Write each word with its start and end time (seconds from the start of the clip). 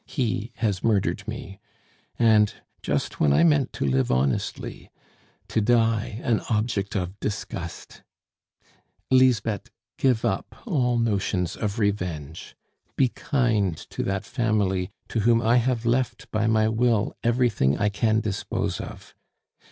He 0.07 0.51
has 0.55 0.83
murdered 0.83 1.27
me. 1.27 1.59
And 2.17 2.51
just 2.81 3.19
when 3.19 3.31
I 3.31 3.43
meant 3.43 3.71
to 3.73 3.85
live 3.85 4.09
honestly 4.11 4.89
to 5.49 5.61
die 5.61 6.19
an 6.23 6.41
object 6.49 6.95
of 6.95 7.19
disgust! 7.19 8.01
"Lisbeth, 9.11 9.69
give 9.99 10.25
up 10.25 10.55
all 10.65 10.97
notions 10.97 11.55
of 11.55 11.77
revenge. 11.77 12.55
Be 12.95 13.09
kind 13.09 13.77
to 13.77 14.01
that 14.01 14.25
family 14.25 14.89
to 15.09 15.19
whom 15.19 15.39
I 15.39 15.57
have 15.57 15.85
left 15.85 16.31
by 16.31 16.47
my 16.47 16.67
will 16.67 17.15
everything 17.23 17.77
I 17.77 17.89
can 17.89 18.21
dispose 18.21 18.79
of. 18.81 19.13